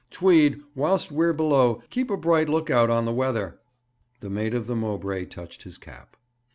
'Tweed, 0.09 0.63
whilst 0.73 1.11
we're 1.11 1.31
below 1.31 1.79
keep 1.91 2.09
a 2.09 2.17
bright 2.17 2.49
look 2.49 2.71
out 2.71 2.89
on 2.89 3.05
the 3.05 3.13
weather.' 3.13 3.59
The 4.19 4.31
mate 4.31 4.55
of 4.55 4.65
the 4.65 4.75
Mowbray 4.75 5.25
touched 5.25 5.61
his 5.61 5.77
cap. 5.77 6.17